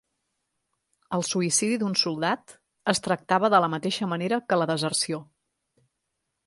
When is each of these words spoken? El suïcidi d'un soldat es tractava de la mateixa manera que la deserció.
El 1.17 1.25
suïcidi 1.27 1.77
d'un 1.83 1.93
soldat 2.05 2.57
es 2.95 3.05
tractava 3.09 3.53
de 3.57 3.61
la 3.67 3.71
mateixa 3.77 4.09
manera 4.17 4.43
que 4.49 4.61
la 4.63 4.69
deserció. 4.75 5.23